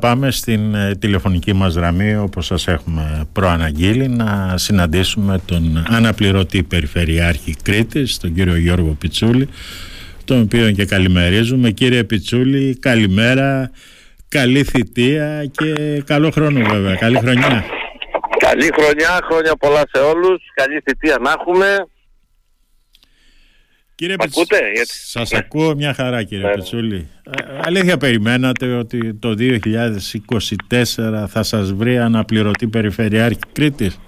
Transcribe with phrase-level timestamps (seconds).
[0.00, 7.56] Πάμε στην ε, τηλεφωνική μας γραμμή όπως σας έχουμε προαναγγείλει να συναντήσουμε τον αναπληρωτή Περιφερειάρχη
[7.62, 9.48] Κρήτης, τον κύριο Γιώργο Πιτσούλη
[10.30, 11.70] τον οποίο και καλημερίζουμε.
[11.70, 13.70] Κύριε Πιτσούλη, καλημέρα,
[14.28, 17.64] καλή θητεία και καλό χρόνο βέβαια, καλή χρονιά.
[18.38, 21.86] Καλή χρονιά, χρόνια πολλά σε όλους, καλή θητεία να έχουμε.
[24.00, 26.54] Κύριε Πιτσούλη, σας ακούω μια χαρά κύριε ναι.
[26.54, 27.08] Πιτσούλη.
[27.62, 34.00] Αλήθεια περιμένατε ότι το 2024 θα σας βρει αναπληρωτή Περιφερειάρχη Κρήτης;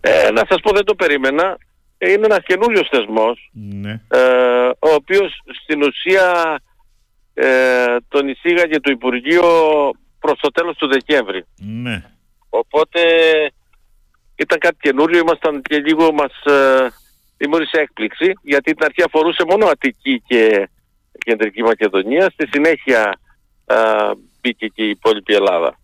[0.00, 1.58] Ε, να σας πω δεν το περίμενα.
[1.98, 4.00] Είναι ένας καινούριος θεσμός ναι.
[4.08, 4.20] ε,
[4.78, 6.58] ο οποίος στην ουσία
[7.34, 9.44] ε, τον εισήγαγε το Υπουργείο
[10.18, 11.44] προς το τέλος του Δεκέμβρη.
[11.56, 12.02] Ναι.
[12.48, 13.00] Οπότε
[14.36, 16.88] ήταν κάτι καινούριο, ήμασταν και λίγο μας ε,
[17.38, 20.68] δημιούργησε έκπληξη γιατί την αρχή αφορούσε μόνο Αττική και
[21.18, 22.30] Κεντρική Μακεδονία.
[22.30, 23.20] Στη συνέχεια
[23.66, 23.76] α,
[24.40, 25.78] μπήκε και η υπόλοιπη Ελλάδα.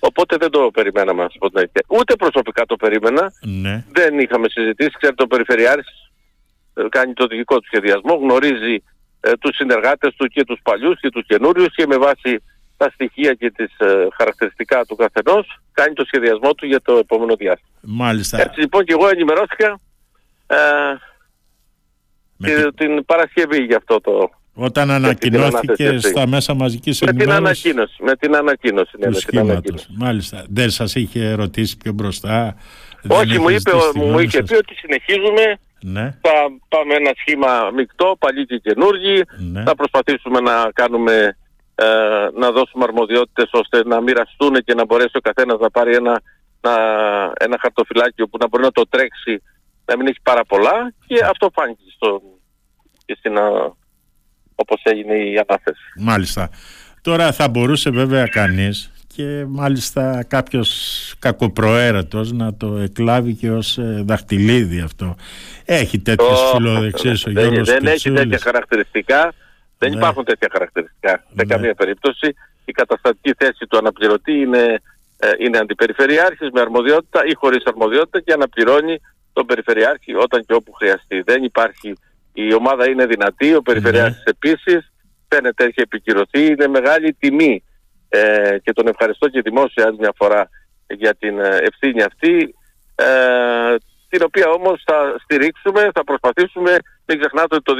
[0.00, 1.48] Οπότε δεν το περιμέναμε, να πω
[1.88, 3.32] Ούτε προσωπικά το περίμενα.
[3.40, 3.84] Ναι.
[3.92, 4.90] Δεν είχαμε συζητήσει.
[5.00, 5.86] Ξέρετε, ο Περιφερειάρης
[6.74, 8.82] ε, κάνει το δικό του σχεδιασμό, γνωρίζει
[9.20, 12.42] ε, τους συνεργάτες του και τους παλιούς και τους καινούριους και με βάση
[12.76, 17.34] τα στοιχεία και τις ε, χαρακτηριστικά του καθενός κάνει το σχεδιασμό του για το επόμενο
[17.34, 17.78] διάστημα.
[17.80, 18.40] Μάλιστα.
[18.40, 19.80] Έτσι λοιπόν και εγώ ενημερώθηκα
[20.50, 20.94] ε,
[22.38, 27.26] την, την Παρασκευή για αυτό το, όταν ανακοινώθηκε στα μέσα μαζικής ενημέρωσης.
[27.26, 28.02] Με την ανακοίνωση.
[28.02, 28.96] Με την ανακοίνωση.
[28.98, 29.86] Ναι, του σχήματος.
[29.96, 30.44] Μάλιστα.
[30.48, 32.56] Δεν σας είχε ρωτήσει πιο μπροστά.
[33.08, 35.58] Όχι, μου, είπε, μου είχε πει ότι συνεχίζουμε.
[35.82, 36.18] Ναι.
[36.20, 36.32] Θα
[36.68, 39.22] πάμε ένα σχήμα μεικτό, παλιοί και καινούργοι.
[39.52, 39.62] Ναι.
[39.62, 41.36] Θα προσπαθήσουμε να κάνουμε
[41.74, 41.86] ε,
[42.38, 46.22] να δώσουμε αρμοδιότητες ώστε να μοιραστούν και να μπορέσει ο καθένας να πάρει ένα,
[46.60, 46.72] να,
[47.38, 49.42] ένα χαρτοφυλάκιο που να μπορεί να το τρέξει
[49.90, 52.22] να μην έχει πάρα πολλά και αυτό φάνηκε στο,
[53.04, 53.34] και στην,
[54.54, 55.82] όπως έγινε η ανάθεση.
[55.96, 56.50] Μάλιστα.
[57.02, 60.70] Τώρα θα μπορούσε βέβαια κανείς και μάλιστα κάποιος
[61.18, 65.16] κακοπροαίρετος να το εκλάβει και ως ε, δαχτυλίδι αυτό.
[65.64, 69.32] Έχει τέτοιες oh, φιλοδεξίες ο Γιώργος Δεν, δεν έχει τέτοια χαρακτηριστικά.
[69.78, 69.96] Δεν ναι.
[69.96, 71.44] υπάρχουν τέτοια χαρακτηριστικά σε ναι.
[71.44, 72.34] καμία περίπτωση.
[72.64, 74.80] Η καταστατική θέση του αναπληρωτή είναι,
[75.18, 79.00] ε, είναι αντιπεριφερειάρχης με αρμοδιότητα ή χωρίς αρμοδιότητα και αναπληρώνει
[79.40, 81.22] τον περιφερειάρχη όταν και όπου χρειαστεί.
[81.30, 81.92] Δεν υπάρχει
[82.32, 84.32] η ομάδα είναι δυνατή, ο Περιφερειάρχης ναι.
[84.36, 84.92] επίσης,
[85.28, 87.64] φαίνεται έχει επικυρωθεί, είναι μεγάλη τιμή
[88.08, 90.48] ε, και τον ευχαριστώ και δημόσια άλλη μια φορά
[90.86, 92.54] για την ε, ευθύνη αυτή,
[92.94, 93.74] ε,
[94.08, 97.74] την οποία όμως θα στηρίξουμε, θα προσπαθήσουμε, μην ξεχνάτε ότι το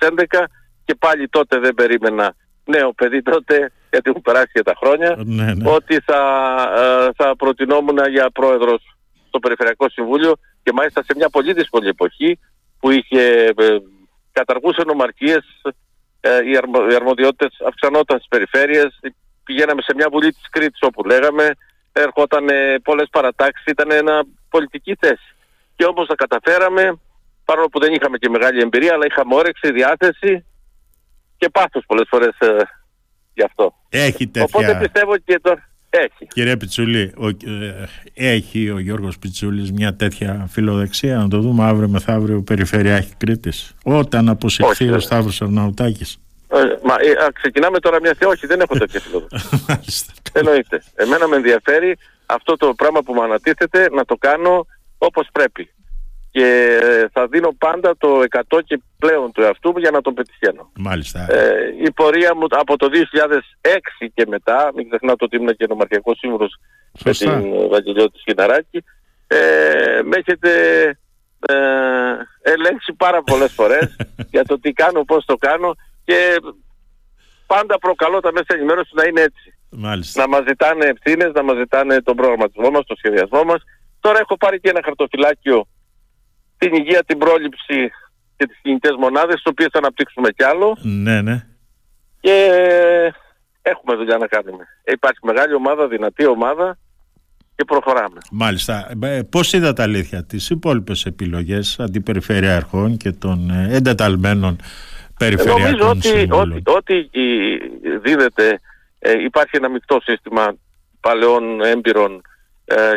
[0.00, 0.44] 2011
[0.84, 3.56] και πάλι τότε δεν περίμενα νέο παιδί τότε,
[3.90, 5.70] γιατί έχουν περάσει και τα χρόνια, ναι, ναι.
[5.70, 6.20] ότι θα,
[6.76, 8.96] ε, θα προτινόμουν για πρόεδρος
[9.28, 10.32] στο Περιφερειακό Συμβούλιο
[10.64, 12.38] και μάλιστα σε μια πολύ δύσκολη εποχή
[12.80, 13.22] που είχε
[13.56, 13.76] ε,
[14.32, 15.44] καταργούσε νομαρχίες,
[16.20, 19.00] ε, οι, αρμο, οι αρμοδιότητες αυξανόταν στις περιφέρειες,
[19.44, 21.50] πηγαίναμε σε μια βουλή της Κρήτης όπου λέγαμε,
[21.92, 25.28] έρχονταν ε, πολλές παρατάξεις, ήταν ένα πολιτική θέση.
[25.76, 26.98] Και όμως τα καταφέραμε,
[27.44, 30.44] παρόλο που δεν είχαμε και μεγάλη εμπειρία, αλλά είχαμε όρεξη, διάθεση
[31.36, 32.56] και πάθος πολλές φορές ε,
[33.34, 33.74] γι' αυτό.
[33.88, 34.42] Έχει τέτοια...
[34.42, 35.68] Οπότε πιστεύω και τώρα...
[35.96, 36.26] Έχει.
[36.28, 41.88] Κύριε Πιτσούλη, ο, ε, έχει ο Γιώργος Πιτσούλης μια τέτοια φιλοδεξία, να το δούμε αύριο
[41.88, 46.18] μεθαύριο Περιφερειάρχη Κρήτης, όταν αποσυρθεί ο Σταύρος Αρναουτάκης.
[46.48, 50.04] Ε, μα, ε, ξεκινάμε τώρα μια θεά, όχι δεν έχω τέτοια φιλοδεξία.
[50.32, 50.82] Εννοείται.
[50.94, 54.66] Εμένα με ενδιαφέρει αυτό το πράγμα που μου ανατίθεται να το κάνω
[54.98, 55.70] όπως πρέπει
[56.34, 58.08] και θα δίνω πάντα το
[58.48, 60.70] 100 και πλέον του εαυτού μου για να τον πετυχαίνω.
[60.76, 61.26] Μάλιστα.
[61.30, 66.18] Ε, η πορεία μου από το 2006 και μετά, μην ξεχνάτε ότι ήμουν και νομαρχιακός
[66.18, 66.60] σύμβουλος
[67.04, 68.84] με την Βαγγελιώτη Σχιναράκη,
[69.26, 69.36] ε,
[70.04, 70.50] με έχετε
[71.40, 71.54] ε,
[72.42, 73.96] ελέγξει πάρα πολλές φορές
[74.30, 75.74] για το τι κάνω, πώς το κάνω
[76.04, 76.36] και
[77.46, 79.54] πάντα προκαλώ τα μέσα ενημέρωσης να είναι έτσι.
[79.70, 80.20] Μάλιστα.
[80.20, 83.62] Να μας ζητάνε ευθύνες, να μας ζητάνε τον προγραμματισμό μας, το σχεδιασμό μας.
[84.00, 85.66] Τώρα έχω πάρει και ένα χαρτοφυλάκιο
[86.68, 87.90] την υγεία, την πρόληψη
[88.36, 90.76] και τις κινητές μονάδες, τις οποίες θα αναπτύξουμε κι άλλο.
[90.82, 91.46] Ναι, ναι.
[92.20, 92.36] Και
[93.62, 94.64] έχουμε δουλειά να κάνουμε.
[94.84, 96.78] Υπάρχει μεγάλη ομάδα, δυνατή ομάδα
[97.56, 98.18] και προχωράμε.
[98.30, 98.90] Μάλιστα.
[99.02, 104.58] Ε, πώς είδα τα αλήθεια τις υπόλοιπες επιλογές αντιπεριφερειάρχων και των ε, εντεταλμένων
[105.18, 107.10] περιφερειακών Νομίζω ότι, ότι, ότι
[108.02, 108.60] δίδεται,
[108.98, 110.54] ε, υπάρχει ένα μεικτό σύστημα
[111.00, 112.22] παλαιών έμπειρων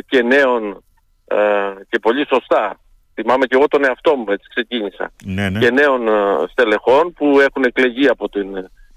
[0.07, 0.83] και νέων
[1.89, 2.79] και πολύ σωστά
[3.21, 5.59] θυμάμαι και εγώ τον εαυτό μου, έτσι ξεκίνησα, ναι, ναι.
[5.59, 8.47] και νέων ε, στελεχών που έχουν εκλεγεί από, την,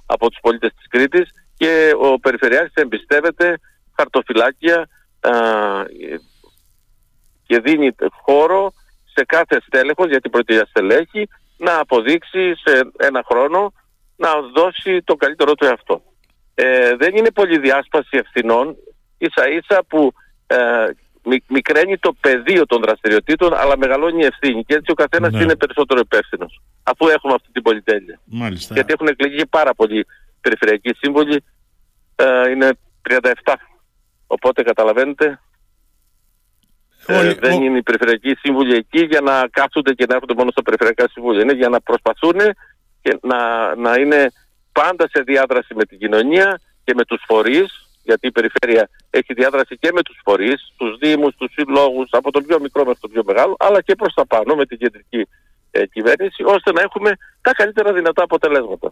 [0.06, 3.58] από τους πολίτες της Κρήτης και ο Περιφερειάρχης εμπιστεύεται
[3.96, 4.88] χαρτοφυλάκια
[5.20, 5.30] α,
[7.46, 8.72] και δίνει χώρο
[9.14, 13.72] σε κάθε στέλεχος, γιατί πρόκειται για στελέχη, να αποδείξει σε ένα χρόνο
[14.16, 16.02] να δώσει το καλύτερό του εαυτό.
[16.54, 17.30] ε, δεν είναι
[17.60, 18.76] διάσπαση ευθυνών,
[19.18, 20.12] ίσα ίσα που
[20.46, 20.56] ε,
[21.46, 25.42] μικραίνει το πεδίο των δραστηριοτήτων αλλά μεγαλώνει η ευθύνη και έτσι ο καθένας ναι.
[25.42, 26.60] είναι περισσότερο υπεύθυνος.
[26.82, 28.20] αφού έχουμε αυτή την πολυτέλεια.
[28.24, 28.74] Μάλιστα.
[28.74, 30.06] Γιατί έχουν εκλεγεί πάρα πολλοί
[30.40, 31.44] περιφερειακοί σύμβολοι,
[32.16, 32.70] ε, είναι
[33.08, 33.54] 37.
[34.26, 35.40] Οπότε καταλαβαίνετε,
[37.06, 40.62] ε, δεν είναι οι περιφερειακοί σύμβουλοι εκεί για να κάθονται και να έρχονται μόνο στα
[40.62, 41.42] περιφερειακά σύμβουλια.
[41.42, 42.36] Είναι για να προσπαθούν
[43.02, 44.32] και να, να είναι
[44.72, 49.74] πάντα σε διάδραση με την κοινωνία και με τους φορείς γιατί η περιφέρεια έχει διάδραση
[49.82, 53.22] και με τους φορείς, τους δήμους, τους συλλόγους, από το πιο μικρό μέχρι το πιο
[53.26, 55.22] μεγάλο, αλλά και προς τα πάνω με την κεντρική
[55.70, 57.10] ε, κυβέρνηση, ώστε να έχουμε
[57.40, 58.88] τα καλύτερα δυνατά αποτελέσματα.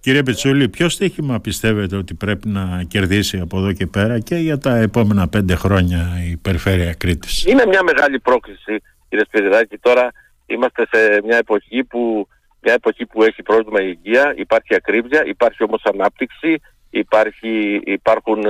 [0.00, 4.58] Κύριε Πετσούλη, ποιο στοίχημα πιστεύετε ότι πρέπει να κερδίσει από εδώ και πέρα και για
[4.58, 6.00] τα επόμενα πέντε χρόνια
[6.30, 9.78] η Περιφέρεια Κρήτης; Είναι μια μεγάλη πρόκληση κύριε Σπυριδάκη.
[9.78, 10.12] Τώρα
[10.46, 12.28] είμαστε σε μια εποχή που,
[12.60, 18.44] μια εποχή που έχει πρόβλημα υγεία, υπάρχει ακρίβεια, υπάρχει όμως ανάπτυξη, υπάρχει, υπάρχουν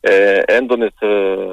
[0.00, 1.46] ε, έντονες ε,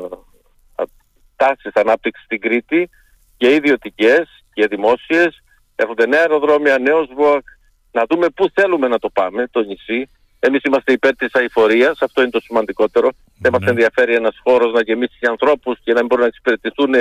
[1.36, 2.90] τάσεις ανάπτυξης στην Κρήτη
[3.38, 5.44] και ιδιωτικές και δημόσιες.
[5.76, 7.46] Έρχονται νέα αεροδρόμια, νέος ΒΟΑΚ,
[7.92, 10.10] να δούμε πού θέλουμε να το πάμε, το νησί.
[10.40, 13.08] Εμείς είμαστε υπέρ της αηφορίας, αυτό είναι το σημαντικότερο.
[13.08, 13.12] Ναι.
[13.40, 16.92] Δεν μας ενδιαφέρει ένας χώρος να γεμίσει για ανθρώπους και να μην μπορούν να εξυπηρετηθούν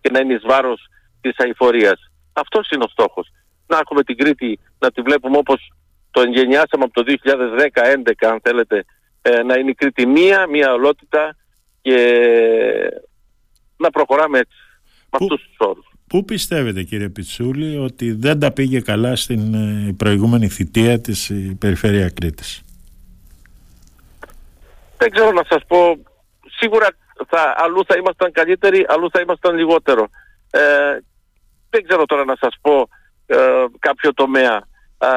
[0.00, 0.88] και να είναι εις βάρος
[1.20, 2.10] της αηφορίας.
[2.32, 3.28] Αυτός είναι ο στόχος.
[3.66, 5.72] Να έχουμε την Κρήτη, να τη βλέπουμε όπως
[6.10, 8.84] το εγγενιάσαμε από το 2010-2011 αν θέλετε,
[9.22, 11.36] ε, να είναι η Κρήτη μία, μία ολότητα
[11.80, 11.96] και
[13.76, 14.56] να προχωράμε έτσι,
[15.10, 15.86] με αυτούς τους όρους.
[16.08, 21.56] Πού πιστεύετε κύριε Πιτσούλη ότι δεν τα πήγε καλά στην ε, προηγούμενη θητεία της η
[21.60, 22.62] Περιφέρεια Κρήτης;
[24.98, 25.98] Δεν ξέρω να σας πω.
[26.60, 26.88] Σίγουρα
[27.28, 30.08] θα, αλλού θα ήμασταν καλύτεροι, αλλού θα ήμασταν λιγότερο.
[30.50, 30.60] Ε,
[31.70, 32.88] δεν ξέρω τώρα να σας πω
[33.26, 33.36] ε,
[33.78, 34.66] κάποιο τομέα.
[34.98, 35.08] Ε,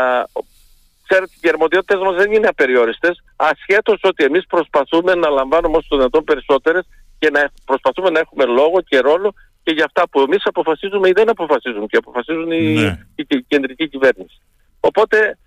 [1.12, 5.98] ξέρετε, οι αρμοδιότητες μας δεν είναι απεριόριστες, ασχέτως ότι εμείς προσπαθούμε να λαμβάνουμε όσο το
[5.98, 6.84] δυνατόν περισσότερες
[7.19, 11.12] και να προσπαθούμε να έχουμε λόγο και ρόλο και για αυτά που εμείς αποφασίζουμε ή
[11.12, 13.00] δεν αποφασίζουμε και αποφασίζουν η, ναι.
[13.16, 14.42] η, κεντρική κυβέρνηση.
[14.80, 15.38] Οπότε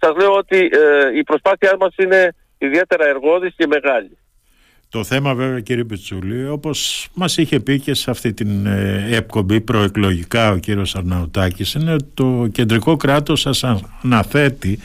[0.00, 4.18] σας λέω ότι ε, η προσπάθειά μας είναι ιδιαίτερα εργόδης και μεγάλη.
[4.94, 9.60] Το θέμα βέβαια κύριε Πιτσούλη, όπως μας είχε πει και σε αυτή την ε, εκπομπή
[9.60, 13.64] προεκλογικά ο κύριος Αρναουτάκης, είναι ότι το κεντρικό κράτος σας
[14.02, 14.78] αναθέτει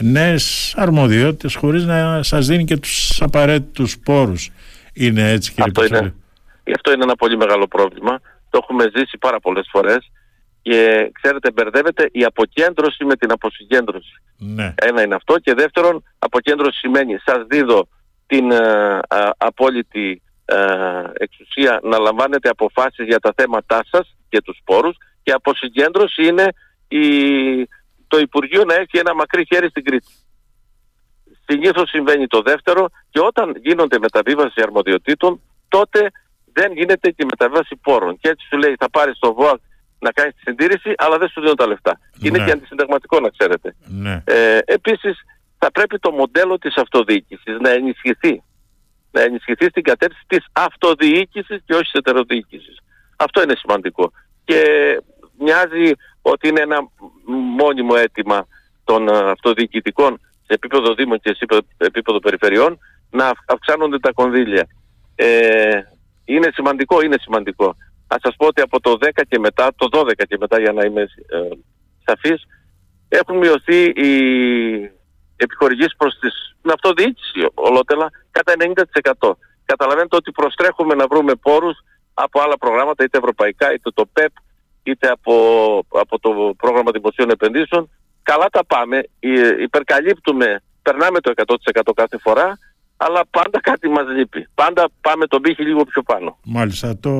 [0.00, 4.50] νέες αρμοδιότητες χωρίς να σας δίνει και τους απαραίτητους πόρους.
[4.92, 6.14] Είναι έτσι κύριε Αυτό Πιτσούλη.
[6.74, 8.20] Αυτό είναι ένα πολύ μεγάλο πρόβλημα.
[8.50, 10.10] Το έχουμε ζήσει πάρα πολλές φορές
[10.62, 14.22] και ξέρετε μπερδεύεται η αποκέντρωση με την αποσυγκέντρωση.
[14.38, 14.74] Ναι.
[14.74, 17.88] Ένα είναι αυτό και δεύτερον αποκέντρωση σημαίνει σας δίδω
[18.30, 18.98] την ε,
[19.36, 20.56] απόλυτη ε,
[21.12, 26.46] εξουσία να λαμβάνετε αποφάσεις για τα θέματά σας και τους πόρους και αποσυγκέντρωση είναι
[26.88, 27.04] η,
[28.08, 30.12] το Υπουργείο να έχει ένα μακρύ χέρι στην Κρήτη.
[31.46, 36.10] Συνήθως συμβαίνει το δεύτερο και όταν γίνονται μεταβίβαση αρμοδιοτήτων τότε
[36.52, 38.18] δεν γίνεται και μεταβίβαση πόρων.
[38.20, 39.60] Και έτσι σου λέει θα πάρεις το ΒΟΑΚ
[39.98, 41.98] να κάνεις τη συντήρηση, αλλά δεν σου δίνουν τα λεφτά.
[41.98, 42.28] Ναι.
[42.28, 43.74] Είναι και αντισυνταγματικό να ξέρετε.
[43.86, 44.22] Ναι.
[44.24, 45.18] Ε, επίσης
[45.62, 48.42] θα πρέπει το μοντέλο της αυτοδιοίκησης να ενισχυθεί.
[49.10, 52.76] Να ενισχυθεί στην κατεύθυνση της αυτοδιοίκησης και όχι της ετεροδιοίκησης.
[53.16, 54.12] Αυτό είναι σημαντικό.
[54.44, 54.60] Και
[55.38, 55.92] μοιάζει
[56.22, 56.88] ότι είναι ένα
[57.56, 58.46] μόνιμο αίτημα
[58.84, 61.46] των ε, αυτοδιοικητικών σε επίπεδο Δήμων και σε
[61.76, 62.78] επίπεδο περιφερειών
[63.10, 64.66] να αυξάνονται τα κονδύλια.
[65.14, 65.80] Ε,
[66.24, 67.76] είναι σημαντικό, είναι σημαντικό.
[68.08, 70.84] Να σας πω ότι από το 10 και μετά, το 12 και μετά για να
[70.84, 71.38] είμαι ε,
[72.04, 72.42] σαφής,
[73.08, 74.10] έχουν μειωθεί οι
[75.42, 78.52] επιχορηγήσεις προς τις, την αυτοδιοίκηση ολότελα κατά
[79.20, 79.30] 90%.
[79.64, 81.76] Καταλαβαίνετε ότι προστρέχουμε να βρούμε πόρους
[82.14, 84.32] από άλλα προγράμματα, είτε ευρωπαϊκά, είτε το ΠΕΠ,
[84.82, 85.34] είτε από,
[85.88, 87.90] από το πρόγραμμα δημοσίων επενδύσεων.
[88.22, 89.02] Καλά τα πάμε,
[89.60, 92.58] υπερκαλύπτουμε, περνάμε το 100% κάθε φορά,
[92.96, 94.48] αλλά πάντα κάτι μας λείπει.
[94.54, 96.38] Πάντα πάμε τον πύχη λίγο πιο πάνω.
[96.44, 96.98] Μάλιστα.
[96.98, 97.10] Το,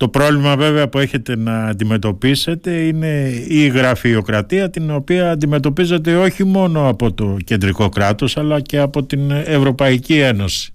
[0.00, 6.88] το πρόβλημα βέβαια που έχετε να αντιμετωπίσετε είναι η γραφειοκρατία την οποία αντιμετωπίζετε όχι μόνο
[6.88, 10.74] από το κεντρικό κράτος αλλά και από την Ευρωπαϊκή Ένωση.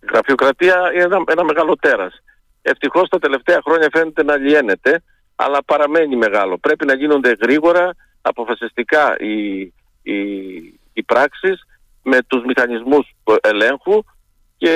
[0.00, 2.22] Η γραφειοκρατία είναι ένα, ένα μεγάλο τέρας.
[2.62, 5.02] Ευτυχώς τα τελευταία χρόνια φαίνεται να λιένεται
[5.36, 6.58] αλλά παραμένει μεγάλο.
[6.58, 10.18] Πρέπει να γίνονται γρήγορα, αποφασιστικά οι οι,
[10.92, 11.66] οι πράξεις
[12.02, 14.04] με τους μηχανισμούς ελέγχου
[14.56, 14.72] και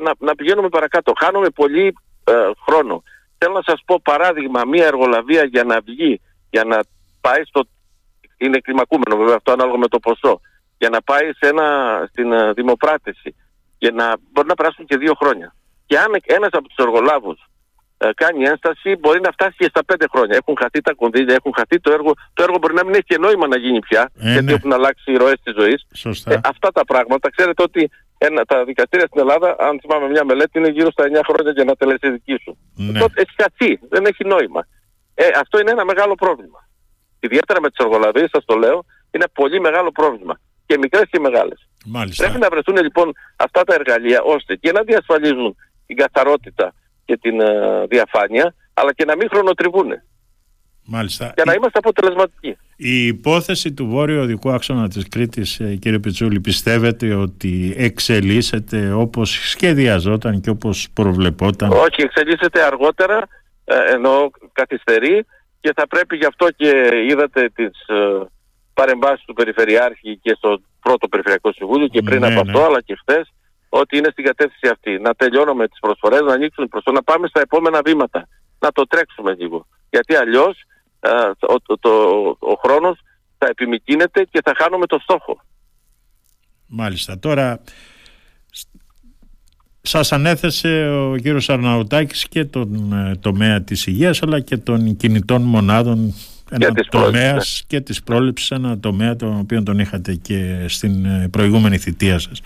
[0.00, 1.12] να, να πηγαίνουμε παρακάτω.
[1.18, 1.94] Χάνουμε πολύ
[2.24, 2.32] ε,
[2.66, 3.02] χρόνο.
[3.38, 6.80] Θέλω να σας πω παράδειγμα, μία εργολαβία για να βγει, για να
[7.20, 7.62] πάει στο...
[8.36, 10.40] Είναι κλιμακούμενο βέβαια αυτό ανάλογα με το ποσό.
[10.78, 11.66] Για να πάει σε ένα,
[12.10, 13.34] στην uh, δημοπράτηση.
[13.78, 15.54] Για να μπορεί να περάσουν και δύο χρόνια.
[15.86, 17.53] Και αν ένας από τους εργολάβους ε,
[18.16, 20.36] κάνει ένσταση μπορεί να φτάσει και στα πέντε χρόνια.
[20.36, 22.12] Έχουν χαθεί τα κονδύλια, έχουν χαθεί το έργο.
[22.32, 24.52] Το έργο μπορεί να μην έχει και νόημα να γίνει πια, Ε, γιατί ναι.
[24.52, 25.86] έχουν αλλάξει οι ροές της ζωής.
[25.94, 26.32] Σωστά.
[26.32, 27.30] Ε, αυτά τα πράγματα.
[27.30, 31.20] Ξέρετε ότι ένα, τα δικαστήρια στην Ελλάδα, αν θυμάμαι μια μελέτη, είναι γύρω στα 9
[31.28, 32.56] χρόνια για να τελεσυνδικήσουν.
[32.76, 32.82] σου.
[32.92, 32.98] Ναι.
[32.98, 33.78] Τότε έχει χαθεί.
[33.88, 34.66] Δεν έχει νόημα.
[35.14, 36.68] Ε, αυτό είναι ένα μεγάλο πρόβλημα.
[37.20, 40.40] Ιδιαίτερα με τις εργολαβίες, σας το λέω, είναι πολύ μεγάλο πρόβλημα.
[40.66, 41.68] Και μικρές και μεγάλες.
[41.86, 42.24] Μάλιστα.
[42.24, 47.40] Πρέπει να βρεθούν λοιπόν αυτά τα εργαλεία ώστε και να διασφαλίζουν την καθαρότητα και την
[47.40, 49.88] ε, διαφάνεια, αλλά και να μην χρονοτριβούν.
[50.86, 51.32] Μάλιστα.
[51.34, 52.56] Για να είμαστε αποτελεσματικοί.
[52.76, 59.30] Η υπόθεση του βόρειου οδικού άξονα της Κρήτης, ε, κύριε Πιτσούλη, πιστεύετε ότι εξελίσσεται όπως
[59.50, 63.28] σχεδιαζόταν και όπως προβλεπόταν; Όχι, εξελίσσεται αργότερα,
[63.64, 65.26] ε, ενώ καθυστερεί
[65.60, 68.26] και θα πρέπει γι' αυτό και είδατε τις ε,
[68.74, 72.50] παρεμβάσεις του Περιφερειάρχη και στο πρώτο Περιφερειακό Συμβούλιο και πριν Ναι, από ναι.
[72.50, 73.32] αυτό, αλλά και χθες,
[73.80, 74.98] ότι είναι στην κατεύθυνση αυτή.
[74.98, 78.28] Να τελειώνουμε τις προσφορές, να ανοίξουν προς το να πάμε στα επόμενα βήματα.
[78.58, 79.66] Να το τρέξουμε λίγο.
[79.90, 80.62] Γιατί αλλιώς
[81.00, 81.08] ε,
[81.40, 81.90] ο, το, το,
[82.38, 82.98] ο χρόνος
[83.38, 85.40] θα επιμηκύνεται και θα χάνουμε το στόχο.
[86.66, 87.18] Μάλιστα.
[87.18, 87.60] Τώρα
[88.50, 88.68] σ-
[89.80, 95.42] σας ανέθεσε ο κύριος Αρναουτάκης και τον ε, τομέα της υγείας αλλά και των κινητών
[95.42, 96.14] μονάδων
[96.50, 101.04] ένα της τομέας πρόληψης, και της πρόληψης ένα τομέα τον οποίο τον είχατε και στην
[101.04, 102.40] ε, προηγούμενη θητεία σας.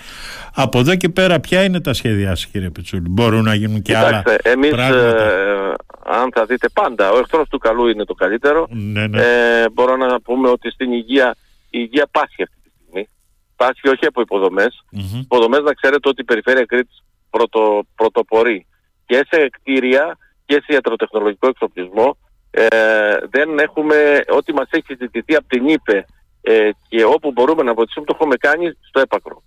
[0.54, 3.96] Από εδώ και πέρα ποια είναι τα σχέδιά σας κύριε Πιτσούλη; Μπορούν να γίνουν και
[3.96, 5.74] άλλα Κοιτάξτε, εμείς πράγματα; ε,
[6.04, 8.66] αν θα δείτε πάντα, ο εχθρός του καλού είναι το καλύτερο.
[8.70, 9.20] ναι, ναι.
[9.20, 11.36] Ε, μπορώ να πούμε ότι στην υγεία,
[11.70, 13.08] η υγεία πάσχει αυτή τη στιγμή.
[13.56, 14.84] Πάσχει όχι από υποδομές.
[14.90, 15.20] Μμμ.
[15.20, 18.66] Υποδομές να ξέρετε ότι η Περιφέρεια Κρήτης πρωτο, πρωτοπορεί
[19.06, 22.16] και σε κτίρια και σε ιατροτεχνολογικό εξοπλισμό.
[22.60, 26.04] Ε, δεν έχουμε ό,τι μας έχει ζητηθεί από την ΥΠΕ
[26.40, 29.42] ε, και όπου μπορούμε να βοηθήσουμε το έχουμε κάνει στο έπακρο.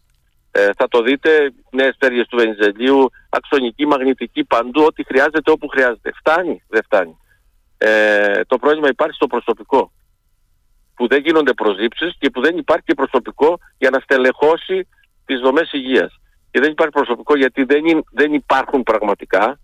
[0.51, 6.11] Ε, θα το δείτε, νέες πέργες του Βενιζελίου, αξονική, μαγνητική, παντού, ό,τι χρειάζεται όπου χρειάζεται.
[6.15, 7.17] Φτάνει, δεν φτάνει.
[7.77, 9.91] Ε, το πρόβλημα υπάρχει στο προσωπικό.
[10.95, 14.87] Που δεν γίνονται προσλήψεις και που δεν υπάρχει και προσωπικό για να στελεχώσει
[15.25, 16.19] τις δομές υγείας.
[16.51, 19.59] Και δεν υπάρχει προσωπικό γιατί δεν, είναι- δεν υπάρχουν πραγματικά,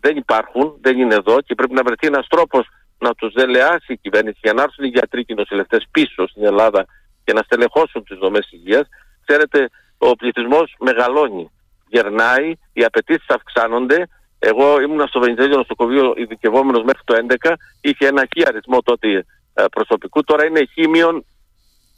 [0.00, 2.66] δεν υπάρχουν, δεν είναι εδώ και πρέπει να βρεθεί ένας τρόπος
[2.98, 6.44] να τους δελεάσει η κυβέρνηση για να έρθουν οι γιατροί και οι νοσηλευτές πίσω στην
[6.44, 6.86] Ελλάδα
[7.24, 8.88] και να στελεχώσουν τις δομές υγείας.
[9.26, 11.50] Ξέρετε, ο πληθυσμός μεγαλώνει,
[11.88, 14.08] γερνάει, οι απαιτήσεις αυξάνονται.
[14.38, 19.64] Εγώ ήμουν στο Βενιζέλιο νοσοκομείο ειδικευόμενος μέχρι το 11, είχε ένα χι αριθμό τότε ε,
[19.70, 21.24] προσωπικού, τώρα είναι χίμιον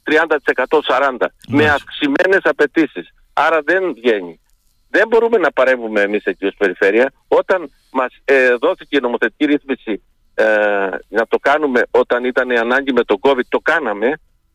[0.05, 1.75] 30%-40% με Μάλιστα.
[1.75, 3.15] αυξημένες απαιτήσεις.
[3.33, 4.41] Άρα δεν βγαίνει.
[4.91, 7.13] Δεν μπορούμε να παρέμβουμε εμείς εκεί ως περιφέρεια.
[7.29, 10.03] Όταν μας ε, δόθηκε η νομοθετική ρύθμιση
[10.35, 10.45] ε,
[11.09, 14.13] να το κάνουμε όταν ήταν η ανάγκη με τον COVID, το κάναμε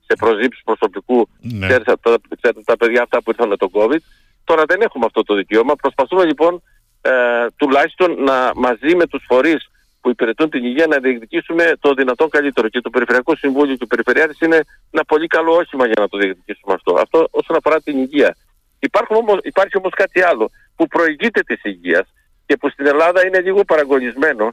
[0.08, 1.68] σε προσλήψεις προσωπικού Ναι.
[1.68, 4.02] Ξέρετε, τα, ξέρετε, τα παιδιά αυτά που ήρθαν με τον COVID.
[4.44, 5.76] Τώρα δεν έχουμε αυτό το δικαίωμα.
[5.76, 6.62] Προσπαθούμε λοιπόν
[7.02, 7.12] ε,
[7.56, 9.70] τουλάχιστον να μαζί με τους φορείς
[10.02, 12.70] που υπηρετούν την υγεία να διεκδικήσουμε το δυνατόν καλύτερο.
[12.70, 14.60] Και το Περιφερειακό Συμβούλιο και ο Περιφερειάρχης είναι
[14.92, 16.94] ένα πολύ καλό όχημα για να το διεκδικήσουμε αυτό.
[17.02, 18.36] Αυτό όσον αφορά την υγεία.
[18.80, 22.08] Υπάρχουν όμως, υπάρχει όμως κάτι άλλο που προηγείται της υγείας
[22.48, 24.46] και που στην Ελλάδα είναι λίγο παραγωνισμένο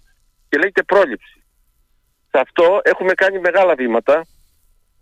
[0.49, 1.43] και λέγεται πρόληψη.
[2.31, 4.27] Σε αυτό έχουμε κάνει μεγάλα βήματα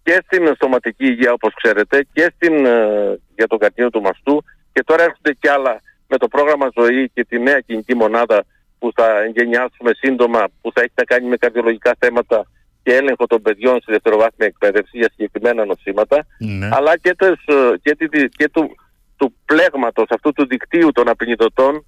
[0.03, 4.83] και στην στοματική υγεία όπως ξέρετε και στην, ε, για τον καρκίνο του μαστού και
[4.85, 8.45] τώρα έρχονται και άλλα με το πρόγραμμα ζωή και τη νέα κινητή μονάδα
[8.79, 12.47] που θα εγγενιάσουμε σύντομα που θα έχει να κάνει με καρδιολογικά θέματα
[12.83, 16.69] και έλεγχο των παιδιών στη δευτεροβάθμια εκπαίδευση για συγκεκριμένα νοσήματα Ναι.
[16.73, 18.77] αλλά και, τες, ε, και, τη- και του,
[19.17, 21.87] του πλέγματος αυτού του δικτύου των απεινιδωτών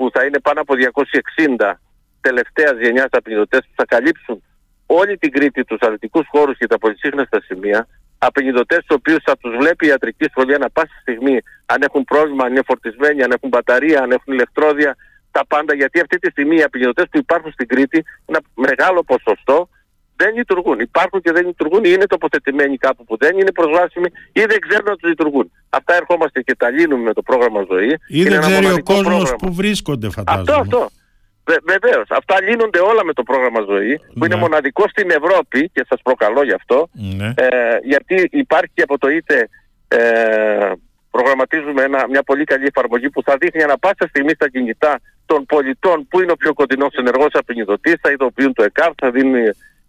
[0.00, 0.74] που θα είναι πάνω από
[1.58, 1.72] 260
[2.20, 4.42] τελευταίας γενιάς απεινιδωτές που θα καλύψουν
[4.86, 7.86] όλη την Κρήτη, τους αρνητικούς χώρους και τα πολυσύχναστα σημεία,
[8.18, 12.44] απεινιδωτές τους οποίους θα τους βλέπει η ιατρική σχολεία ανά πάση στιγμή αν έχουν πρόβλημα,
[12.44, 14.96] αν είναι φορτισμένοι, αν έχουν μπαταρία, αν έχουν ηλεκτρόδια,
[15.30, 15.74] τα πάντα.
[15.74, 19.68] Γιατί αυτή τη στιγμή οι απεινιδωτές που υπάρχουν στην Κρήτη, ένα μεγάλο ποσοστό,
[20.22, 20.78] δεν λειτουργούν.
[20.80, 24.84] Υπάρχουν και δεν λειτουργούν ή είναι τοποθετημένοι κάπου που δεν είναι προσβάσιμοι ή δεν ξέρουν
[24.92, 25.46] να τους λειτουργούν.
[25.78, 27.88] Αυτά ερχόμαστε και τα λύνουμε με το πρόγραμμα ζωή.
[27.88, 29.36] Ή Είναι δεν ένα ξέρει ο μοναδικό κόσμος πρόγραμμα.
[29.42, 30.42] που βρίσκονται φαντάζομαι.
[30.50, 30.80] Αυτό, αυτό.
[31.48, 32.06] Βε, Βεβαίως.
[32.20, 34.40] Αυτά λύνονται όλα με το πρόγραμμα ζωή, που είναι Ναι.
[34.40, 36.88] μοναδικό στην Ευρώπη και σας προκαλώ γι' αυτό.
[36.92, 37.26] Ναι.
[37.36, 37.46] Ε,
[37.82, 39.48] γιατί υπάρχει και από το ΙΤΕ
[39.88, 39.98] ε,
[41.10, 45.46] προγραμματίζουμε ένα, μια πολύ καλή εφαρμογή που θα δείχνει ανα πάσα στιγμή στα κινητά των
[45.46, 49.34] πολιτών που είναι ο πιο κοντινός ενεργός απεινιδωτής, θα ειδοποιούν το ΕΚΑΒ, θα δίνουν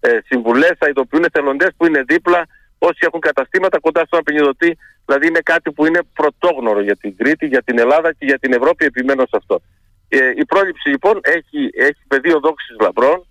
[0.05, 2.41] ε, συμβουλές, θα ειδοποιούν εθελοντές που είναι δίπλα,
[2.77, 4.77] όσοι έχουν καταστήματα κοντά στον απεινιδωτή.
[5.05, 8.53] Δηλαδή είναι κάτι που είναι πρωτόγνωρο για την Κρήτη, για την Ελλάδα και για την
[8.53, 9.61] Ευρώπη, επιμένω σε αυτό.
[10.07, 13.27] Ε, η πρόληψη λοιπόν έχει, έχει πεδίο δόξης λαμπρών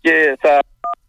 [0.00, 0.58] και θα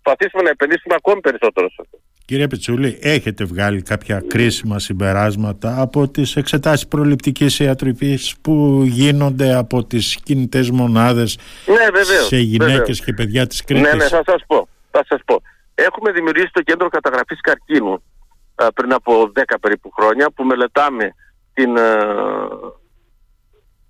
[0.01, 1.97] προσπαθήσουμε να επενδύσουμε ακόμη περισσότερο σε αυτό.
[2.25, 9.85] Κύριε Πετσούλη, έχετε βγάλει κάποια κρίσιμα συμπεράσματα από τις εξετάσεις προληπτικής ιατρικής που γίνονται από
[9.85, 14.67] τις κινητές μονάδες ναι, σε γυναίκες και παιδιά της Κρήτης; Ναι, ναι, θα σας πω.
[14.91, 15.41] Θα σας πω.
[15.75, 18.03] Έχουμε δημιουργήσει το κέντρο καταγραφής καρκίνου
[18.73, 21.13] πριν από 10 περίπου χρόνια που μελετάμε
[21.53, 21.77] την,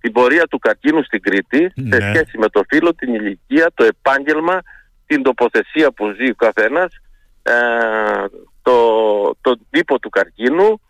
[0.00, 1.96] την πορεία του καρκίνου στην Κρήτη σε Ναι.
[2.14, 4.60] σχέση με το φύλλο, την ηλικία, το επάγγελμα,
[5.06, 6.92] την τοποθεσία που ζει ο καθένας,
[7.42, 7.52] ε,
[8.62, 8.74] το,
[9.40, 10.80] τον τύπο του καρκίνου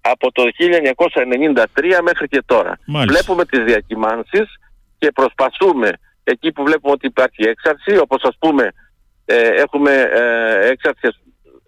[0.00, 2.78] από το 1993 μέχρι και τώρα.
[2.86, 3.12] Μάλιστα.
[3.12, 4.54] Βλέπουμε τις διακυμάνσεις
[4.98, 5.90] και προσπαθούμε
[6.24, 8.70] εκεί που βλέπουμε ότι υπάρχει έξαρση, όπως ας πούμε
[9.30, 11.08] ε, έχουμε ε, έξαρση,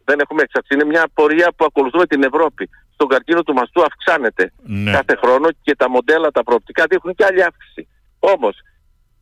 [0.05, 2.69] δεν έχουμε έξαρση, είναι μια πορεία που ακολουθούμε την Ευρώπη.
[2.95, 4.91] Στον καρκίνο του μαστού αυξάνεται Ναι.
[4.93, 7.89] κάθε χρόνο και τα μοντέλα, τα προοπτικά δείχνουν και άλλη αύξηση.
[8.19, 8.55] Όμως,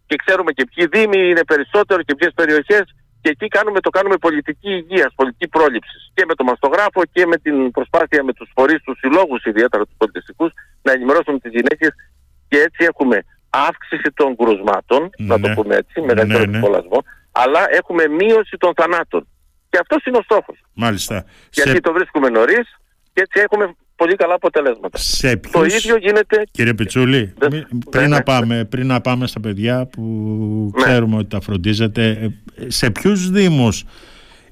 [0.06, 2.84] και ξέρουμε και ποιοι δήμοι είναι περισσότερο και ποιες περιοχές
[3.20, 6.10] και εκεί κάνουμε, το κάνουμε πολιτική υγείας, πολιτική πρόληψης.
[6.14, 9.94] Και με το μαστογράφο και με την προσπάθεια με τους φορείς, τους συλλόγους ιδιαίτερα τους
[9.96, 10.50] πολιτιστικούς,
[10.82, 11.90] να ενημερώσουμε τις γυναίκες
[12.48, 13.16] και έτσι έχουμε
[13.50, 15.54] αύξηση των κρουσμάτων, να το Ναι.
[15.54, 16.60] πούμε έτσι, μεγαλύτερο Ναι, ναι.
[17.38, 19.28] Ναι, αλλά έχουμε μείωση των θανάτων.
[19.70, 20.56] Και αυτός είναι ο στόχος.
[20.72, 21.24] Μάλιστα.
[21.50, 22.78] Γιατί Σε, το βρίσκουμε νωρίς
[23.12, 24.98] και έτσι έχουμε πολύ καλά αποτελέσματα.
[24.98, 28.22] σε Το ποιους- ίδιο γίνεται Κύριε Πιτσούλη, Δεν- μη- ναι, πριν, να ναι.
[28.22, 30.02] πάμε, πριν να πάμε στα παιδιά που
[30.76, 30.82] Ναι.
[30.84, 32.30] ξέρουμε ότι τα φροντίζετε, ε,
[32.70, 33.84] σε ποιους δήμους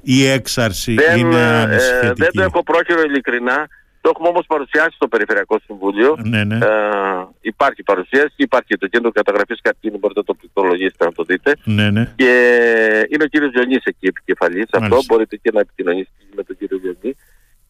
[0.03, 3.67] η έξαρση δεν, είναι ε, ανησυχητική; δεν το έχω πρόχειρο ειλικρινά.
[4.07, 6.17] Το έχουμε όμως παρουσιάσει στο Περιφερειακό Συμβούλιο.
[6.25, 6.57] Ναι, ναι.
[6.57, 11.23] Ε, υπάρχει παρουσίαση, υπάρχει και το κέντρο καταγραφής καρκίνου, μπορείτε να το πληκτρολογήσετε να το
[11.23, 11.57] δείτε.
[11.65, 12.13] ναι, ναι.
[12.17, 12.33] Και
[13.11, 14.65] είναι ο κύριος Διονύης εκεί επικεφαλής.
[14.71, 15.05] Αυτό Μάλιστα.
[15.09, 17.17] μπορείτε και να επικοινωνήσετε με τον κύριο Διονύη.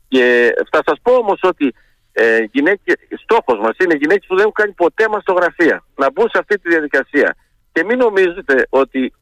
[0.08, 1.74] Και θα σας πω όμως ότι
[2.12, 5.84] ε, γυναίκες, στόχος μας είναι γυναίκες που δεν έχουν κάνει ποτέ μαστογραφία.
[5.96, 7.36] Να μπουν σε αυτή τη διαδικασία.
[7.72, 9.12] Και μην νομίζετε ότι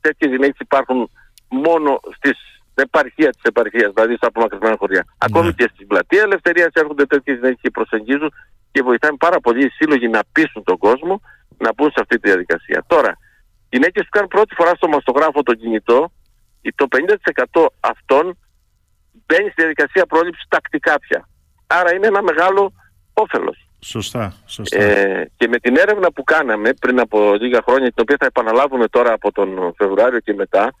[0.00, 1.10] τέτοιες γυναίκες υπάρχουν
[1.48, 2.38] μόνο στις
[2.82, 5.04] επαρχία της επαρχίας, δηλαδή στα απομακρυσμένα χωριά.
[5.18, 8.32] Ακόμη και στην πλατεία ελευθερίας έρχονται τέτοιες γυναίκες και προσεγγίζουν
[8.72, 11.20] και βοηθάνε πάρα πολύ οι σύλλογοι να πείσουν τον κόσμο
[11.58, 12.84] να μπουν σε αυτή τη διαδικασία.
[12.86, 13.18] Τώρα,
[13.70, 16.12] γυναίκες που κάνουν πρώτη φορά στο μαστογράφο το κινητό,
[16.74, 16.86] το
[17.54, 18.38] 50% αυτών
[19.26, 21.28] μπαίνει στη διαδικασία πρόληψης τακτικά πια.
[21.66, 22.72] Άρα είναι ένα μεγάλο
[23.12, 23.68] όφελος.
[23.80, 24.82] Σωστά, σωστά.
[24.82, 28.88] Ε, και με την έρευνα που κάναμε πριν από λίγα χρόνια, την οποία θα επαναλάβουμε
[28.88, 30.74] τώρα από τον Φεβρουάριο και μετά,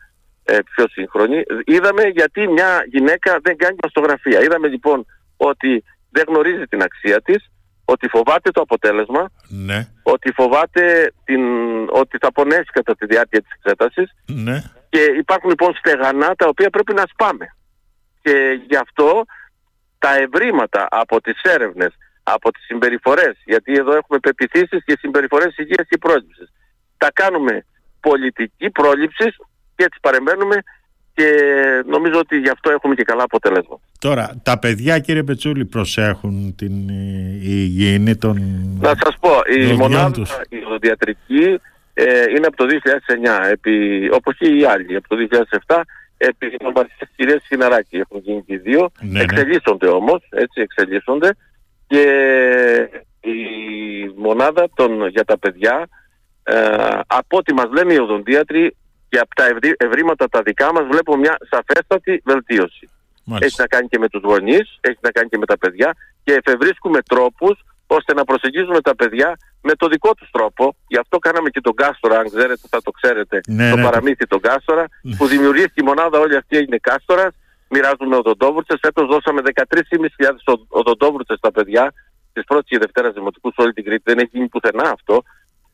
[0.50, 4.40] ε, πιο σύγχρονη, είδαμε γιατί μια γυναίκα δεν κάνει μαστογραφία.
[4.42, 5.06] Είδαμε λοιπόν
[5.36, 7.50] ότι δεν γνωρίζει την αξία της,
[7.84, 11.42] ότι φοβάται το αποτέλεσμα, ναι, ότι φοβάται την,
[11.90, 14.62] ότι θα πονέσει κατά τη διάρκεια της εξέτασης ναι.
[14.88, 17.46] και υπάρχουν λοιπόν στεγανά τα οποία πρέπει να σπάμε.
[18.22, 19.24] Και γι' αυτό
[19.98, 25.86] τα ευρήματα από τις έρευνες, από τις συμπεριφορές, γιατί εδώ έχουμε πεπιθήσεις και συμπεριφορές υγείας
[25.88, 26.52] και πρόληψης.
[26.96, 27.64] Τα κάνουμε
[28.00, 29.36] πολιτική πρόληψης
[29.78, 30.56] και έτσι παρεμβαίνουμε
[31.14, 31.28] και
[31.86, 33.80] νομίζω ότι γι' αυτό έχουμε και καλά αποτελέσματα.
[33.98, 38.36] Τώρα, τα παιδιά κύριε Πετσούλη προσέχουν την ε, υγιεινή των...
[38.80, 40.30] Να σας πω, η δοντιών μονάδα τους.
[40.48, 41.60] η οδοντιατρική
[41.94, 42.66] ε, είναι από το
[43.46, 45.16] 2009, επί, όπως και οι άλλοι, από το
[45.66, 45.80] 2007,
[46.16, 49.20] επί νομπαριστές κυρίας Σιναράκη έχουν γίνει και οι δύο, Ναι, ναι.
[49.20, 51.30] εξελίσσονται όμως, έτσι εξελίσσονται
[51.86, 52.04] και
[53.20, 53.38] η
[54.16, 55.88] μονάδα των, για τα παιδιά,
[56.42, 56.54] ε,
[57.06, 58.76] από ό,τι μας λένε οι οδοντίατροι
[59.08, 62.82] και από τα ευρύ- ευρήματα τα δικά μας βλέπουμε μια σαφέστατη βελτίωση.
[62.82, 63.62] Έχει Μάλιστα.
[63.62, 65.94] να κάνει και με τους γονείς, έχει να κάνει και με τα παιδιά
[66.24, 70.76] και εφευρίσκουμε τρόπους ώστε να προσεγγίζουμε τα παιδιά με το δικό τους τρόπο.
[70.86, 74.26] Γι' αυτό κάναμε και τον Κάστορα, αν ξέρετε θα το ξέρετε, Ναι, το ναι, παραμύθι
[74.26, 74.84] τον Κάστορα,
[75.16, 77.34] που δημιουργήθηκε η μονάδα όλη αυτή έγινε Κάστορας,
[77.68, 81.92] μοιράζουμε οδοντόβουρτσες, φέτος δώσαμε 13.500 οδ- οδοντόβουρτσες στα παιδιά
[82.32, 85.22] της πρώτης και δευτέρας δημοτικού σε όλη την Κρήτη, δεν έχει γίνει πουθενά αυτό.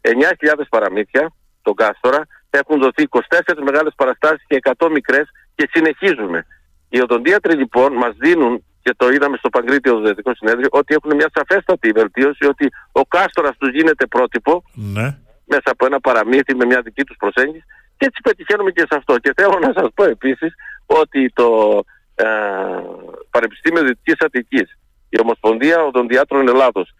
[0.01, 2.27] 9.000 παραμύθια, τον Κάστορα,
[2.59, 3.21] έχουν δοθεί 24
[3.65, 6.47] μεγάλες παραστάσεις και 100 μικρές και συνεχίζουμε.
[6.89, 11.31] Οι οδοντίατροι λοιπόν μας δίνουν και το είδαμε στο Παγκρίτιο Οδοντιατρικό Συνέδριο ότι έχουν μια
[11.35, 15.07] σαφέστατη βελτίωση ότι ο κάστορας τους γίνεται πρότυπο Ναι.
[15.45, 17.65] μέσα από ένα παραμύθι με μια δική τους προσέγγιση
[17.97, 19.19] και έτσι πετυχαίνουμε και σε αυτό.
[19.19, 20.55] Και θέλω να σας πω επίσης
[20.87, 21.81] ότι το
[22.15, 22.27] ε,
[23.31, 26.95] Πανεπιστήμιο Δυτικής Αττικής, η Ομοσπονδία Οδοντιάτρων Ελλάδος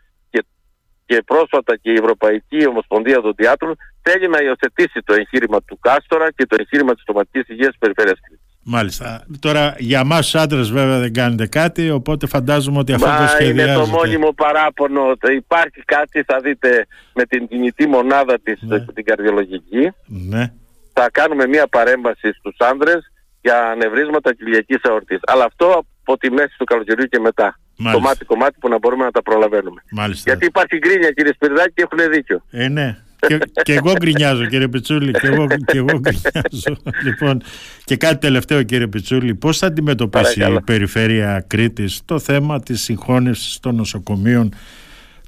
[1.07, 6.31] και, και πρόσφατα και η Ευρωπαϊκή Ομοσπονδία Οδοντιάτρων θέλει να υιοθετήσει το εγχείρημα του Κάστορα
[6.33, 8.45] και το εγχείρημα της τοματικής υγείας της Περιφέρειας Κρήτης.
[8.67, 9.27] Μάλιστα.
[9.41, 13.19] Τώρα για μας τους άντρες βέβαια δεν κάνετε κάτι, οπότε φαντάζομαι ότι αυτό το Μα
[13.19, 13.81] είναι σχεδιάζετε.
[13.81, 15.13] το μόνιμο παράπονο.
[15.37, 18.81] Υπάρχει κάτι, θα δείτε, με την κινητή μονάδα της, Ναι.
[18.81, 19.93] την καρδιολογική.
[20.07, 20.53] Ναι.
[20.93, 25.19] Θα κάνουμε μία παρέμβαση στους άνδρες για ανεβρίσματα κοιλιακής αορτής.
[25.27, 27.59] Αλλά αυτό από τη μέση του καλοκαιριού και μετά.
[27.77, 28.03] Μάλιστα.
[28.03, 29.83] Κομμάτι κομμάτι που να μπορούμε να τα προλαβαίνουμε.
[29.91, 30.31] Μάλιστα.
[30.31, 32.43] Γιατί υπάρχει γκρίνια κύριε Σπυρδάκη και έχουν δίκιο.
[32.51, 32.99] Ε, ναι.
[33.27, 37.43] και, και, εγώ γκρινιάζω κύριε Πιτσούλη και εγώ, και εγώ γκρινιάζω λοιπόν
[37.85, 43.61] και κάτι τελευταίο κύριε Πιτσούλη πώς θα αντιμετωπίσει η περιφέρεια Κρήτης το θέμα της συγχώνευσης
[43.61, 44.55] των νοσοκομείων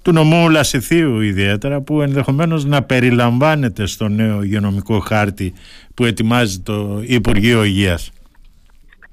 [0.07, 5.53] του νομού Λασιθίου ιδιαίτερα που ενδεχομένως να περιλαμβάνεται στο νέο υγειονομικό χάρτη
[5.95, 8.11] που ετοιμάζει το Υπουργείο Υγείας;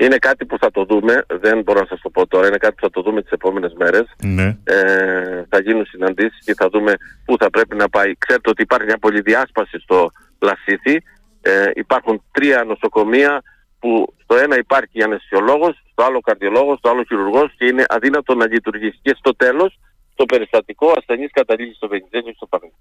[0.03, 2.73] Είναι κάτι που θα το δούμε, δεν μπορώ να σας το πω τώρα, είναι κάτι
[2.75, 4.05] που θα το δούμε τις επόμενες μέρες.
[4.23, 4.57] Ναι.
[4.63, 6.93] Ε, θα γίνουν συναντήσεις και θα δούμε
[7.25, 8.15] πού θα πρέπει να πάει.
[8.17, 11.03] Ξέρετε ότι υπάρχει μια πολυδιάσπαση στο Λασίθι.
[11.41, 13.41] Ε, υπάρχουν τρία νοσοκομεία
[13.79, 18.47] που στο ένα υπάρχει αναισθησιολόγος, στο άλλο καρδιολόγος, στο άλλο χειρουργός και είναι αδύνατο να
[18.47, 18.99] λειτουργήσει.
[19.01, 19.79] Και στο τέλος
[20.15, 22.71] το περιστατικό ασθενής καταλήγει στο Βενιζέλιο στο Παγνί.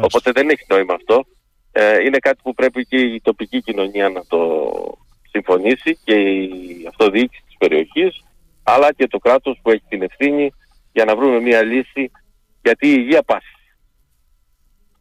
[0.00, 1.24] Οπότε δεν έχει νόημα αυτό.
[1.72, 4.38] Ε, είναι κάτι που πρέπει και η τοπική κοινωνία να το
[5.30, 6.50] συμφωνήσει και η
[6.88, 8.22] αυτοδιοίκηση της περιοχής
[8.62, 10.52] αλλά και το κράτος που έχει την ευθύνη
[10.92, 12.10] για να βρούμε μια λύση
[12.62, 13.52] γιατί η υγεία πάσει.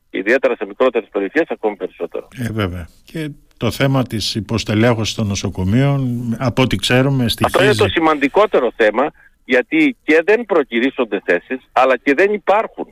[0.09, 2.27] Ιδιαίτερα σε μικρότερες περιοχές ακόμη περισσότερο.
[2.37, 2.87] Ε, βέβαια.
[3.03, 7.57] Και το θέμα της υποστελέχωσης των νοσοκομείων από ό,τι ξέρουμε στοιχίζει...
[7.57, 9.11] Αυτό είναι το σημαντικότερο θέμα
[9.45, 12.87] γιατί και δεν προκυρήσονται θέσεις αλλά και δεν υπάρχουν.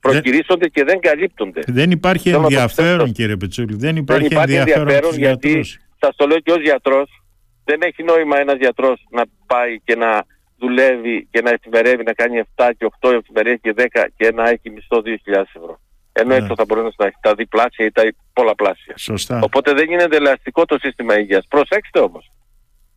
[0.00, 1.60] Προκυρήσονται και δεν καλύπτονται.
[1.66, 3.76] Δεν υπάρχει ενδιαφέρον κύριε Πετσούλη.
[3.76, 5.64] Δεν υπάρχει, δεν υπάρχει ενδιαφέρον, ενδιαφέρον γιατί
[6.00, 7.22] σας το λέω και ως γιατρός
[7.64, 10.24] δεν έχει νόημα ένας γιατρός να πάει και να
[10.58, 13.84] δουλεύει και να εφημερεύει να κάνει 7 και 8 εφημερίες και 10
[14.16, 15.80] και να έχει μισθό 2.000 ευρώ.
[16.12, 16.54] Ενώ ναι.
[16.54, 18.96] θα μπορεί να έχει τα διπλάσια ή τα πολλαπλάσια.
[18.96, 19.40] Σωστά.
[19.42, 21.46] Οπότε δεν είναι ελαστικό το σύστημα υγείας.
[21.48, 22.30] Προσέξτε όμως.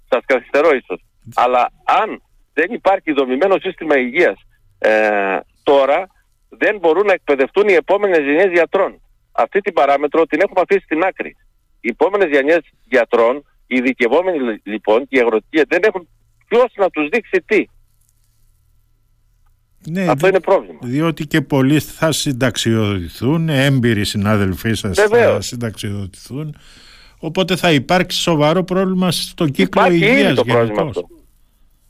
[0.10, 1.04] Σας καθυστερώ ίσως.
[1.36, 2.22] Αλλά αν
[2.54, 4.40] δεν υπάρχει δομημένο σύστημα υγείας
[4.80, 6.08] ε, τώρα
[6.50, 9.02] δεν μπορούν να εκπαιδευτούν οι επόμενες γενιές γιατρών.
[9.32, 11.36] Αυτή την παράμετρο την έχουμε αφήσει στην άκρη.
[11.80, 16.08] Οι επόμενες γενιές γιατρών, οι ειδικευόμενοι λοιπόν και οι αγροτικοί δεν έχουν
[16.48, 17.66] ποιος να τους δείξει τι.
[19.90, 20.80] Ναι, Αυτό είναι πρόβλημα.
[20.82, 26.56] Διότι και πολλοί θα συνταξιοδοτηθούν, έμπειροι συνάδελφοί σας θα συνταξιοδοτηθούν.
[27.20, 31.08] Οπότε θα υπάρξει σοβαρό πρόβλημα στο κύκλο Υπάρχει υγείας ήδη το πρόβλημα αυτό.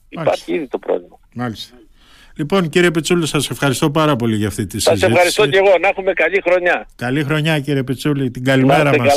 [0.10, 1.20] Υπάρχει ήδη το πρόβλημα.
[1.36, 1.78] Μάλιστα.
[2.36, 5.00] Λοιπόν κύριε Πετσούλη σας ευχαριστώ πάρα πολύ για αυτή τη συζήτηση.
[5.02, 5.78] Σας ευχαριστώ και εγώ.
[5.82, 6.88] Να έχουμε καλή χρονιά.
[6.96, 8.32] Καλή χρονιά κύριε Πετσούλη.
[8.32, 9.14] Την καλημέρα μας.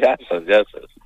[0.00, 0.16] Καλά.
[0.16, 0.97] Γεια σας, γεια σας.